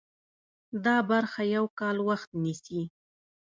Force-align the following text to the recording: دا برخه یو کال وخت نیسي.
دا 0.85 0.95
برخه 1.09 1.41
یو 1.55 1.65
کال 1.79 1.97
وخت 2.09 2.29
نیسي. 2.41 2.81